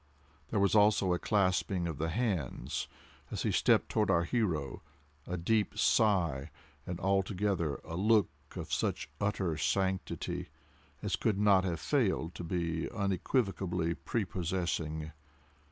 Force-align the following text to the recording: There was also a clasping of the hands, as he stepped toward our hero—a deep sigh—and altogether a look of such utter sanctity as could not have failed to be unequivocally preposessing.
There 0.49 0.59
was 0.59 0.73
also 0.73 1.13
a 1.13 1.19
clasping 1.19 1.85
of 1.85 1.99
the 1.99 2.09
hands, 2.09 2.87
as 3.29 3.43
he 3.43 3.51
stepped 3.51 3.89
toward 3.89 4.09
our 4.09 4.23
hero—a 4.23 5.37
deep 5.37 5.77
sigh—and 5.77 6.99
altogether 6.99 7.75
a 7.83 7.95
look 7.95 8.31
of 8.55 8.73
such 8.73 9.11
utter 9.19 9.57
sanctity 9.57 10.47
as 11.03 11.15
could 11.15 11.37
not 11.37 11.65
have 11.65 11.79
failed 11.79 12.33
to 12.33 12.43
be 12.43 12.89
unequivocally 12.89 13.93
preposessing. 13.93 15.11